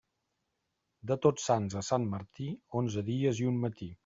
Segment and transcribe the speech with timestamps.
[1.11, 2.49] De Tots Sants a Sant Martí,
[2.83, 3.97] onze dies i un matí.